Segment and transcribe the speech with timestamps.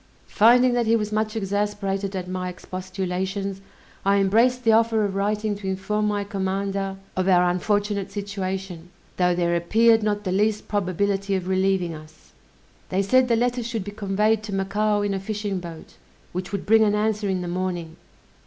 [0.25, 3.61] Finding that he was much exasperated at my expostulations,
[4.03, 9.35] I embraced the offer of writing to inform my commander of our unfortunate situation, though
[9.35, 12.31] there appeared not the least probability of relieving us.
[12.89, 15.97] They said the letter should be conveyed to Macao in a fishing boat,
[16.31, 17.95] which would bring an answer in the morning.